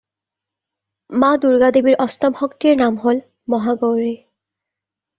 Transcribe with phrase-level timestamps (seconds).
[1.25, 3.25] মা দুৰ্গাদেৱীৰ অষ্টম শক্তিৰ নাম হ'ল
[3.57, 4.13] মহাগৌৰী।